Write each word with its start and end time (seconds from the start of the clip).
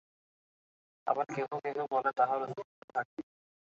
আবার 1.07 1.25
কেহ 1.29 1.47
কেহ 1.63 1.77
বলে 1.91 2.11
তাহার 2.17 2.39
অস্তিত্ব 2.45 2.81
থাকে। 2.93 3.21